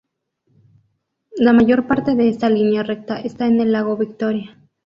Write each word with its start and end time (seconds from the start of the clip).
La 1.35 1.53
mayor 1.53 1.85
parte 1.85 2.15
de 2.15 2.27
esta 2.27 2.49
línea 2.49 2.81
recta 2.81 3.19
está 3.19 3.45
en 3.45 3.59
el 3.61 3.71
lago 3.71 3.97
Victoria. 3.97 4.57